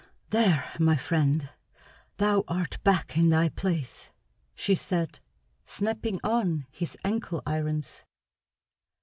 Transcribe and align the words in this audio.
"There, 0.31 0.67
my 0.79 0.97
friend, 0.97 1.47
thou 2.17 2.43
art 2.47 2.81
back 2.83 3.15
in 3.15 3.29
thy 3.29 3.49
place!" 3.49 4.09
she 4.55 4.73
said, 4.73 5.19
snapping 5.63 6.19
on 6.23 6.65
his 6.71 6.97
ankle 7.05 7.43
irons. 7.45 8.03